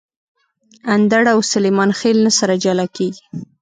[0.93, 3.23] اندړ او سلیمان خېل نه سره جلاکیږي